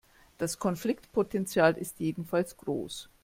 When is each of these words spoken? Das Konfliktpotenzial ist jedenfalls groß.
Das 0.39 0.57
Konfliktpotenzial 0.57 1.73
ist 1.77 1.99
jedenfalls 1.99 2.57
groß. 2.57 3.07